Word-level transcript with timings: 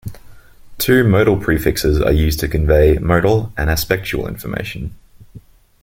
Two 0.79 1.03
modal 1.07 1.37
prefixes 1.37 2.01
are 2.01 2.11
used 2.11 2.39
to 2.39 2.47
convey 2.47 2.97
modal 2.97 3.53
and 3.55 3.69
aspectual 3.69 4.27
information. 4.27 4.95